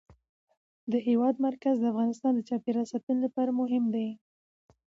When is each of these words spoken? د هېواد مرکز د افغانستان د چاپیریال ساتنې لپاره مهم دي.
د 0.91 0.93
هېواد 1.07 1.35
مرکز 1.47 1.75
د 1.79 1.85
افغانستان 1.93 2.31
د 2.35 2.41
چاپیریال 2.49 2.87
ساتنې 2.93 3.19
لپاره 3.25 3.51
مهم 3.61 3.83
دي. 3.93 4.07